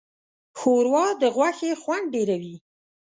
ښوروا 0.59 1.05
د 1.21 1.23
غوښې 1.35 1.71
خوند 1.81 2.05
ډېروي. 2.13 2.55